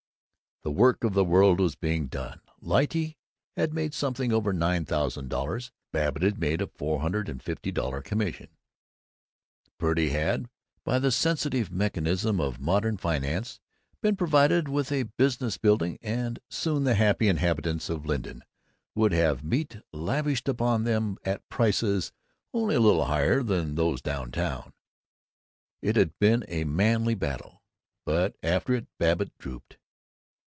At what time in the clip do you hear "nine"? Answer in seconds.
4.53-4.85